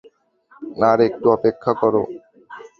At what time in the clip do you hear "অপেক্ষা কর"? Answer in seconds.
1.31-1.93